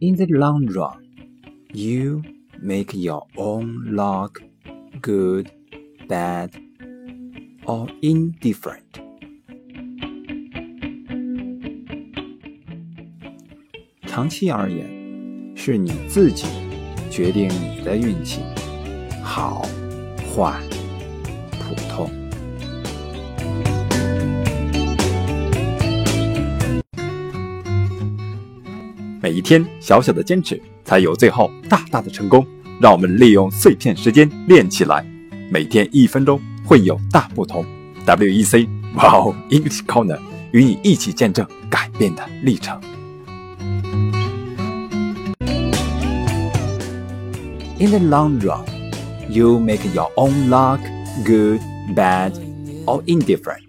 [0.00, 1.00] In the long run,
[1.72, 2.22] you
[2.60, 4.40] make your own luck
[5.00, 5.48] good,
[6.08, 6.50] bad,
[7.66, 8.80] or indifferent.
[14.06, 16.46] 长期而言，是你自己
[17.08, 18.40] 决定你的运气，
[19.22, 19.62] 好、
[20.34, 20.60] 坏、
[21.60, 22.10] 普通。
[29.19, 32.45] 每一天小小的坚持，才有最后大大的成功。
[32.79, 35.03] 让我们利用碎片时间练起来，
[35.51, 37.65] 每天一分钟会有大不同。
[38.05, 40.19] WEC Wow English Corner
[40.51, 42.79] 与你一起见证改变的历程。
[47.79, 48.65] In the long run,
[49.29, 50.79] you make your own luck
[51.25, 51.59] good,
[51.95, 52.33] bad,
[52.85, 53.63] or indifferent.